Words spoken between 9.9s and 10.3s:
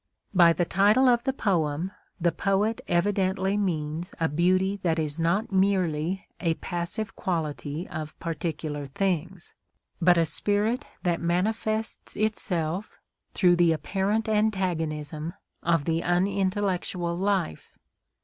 but a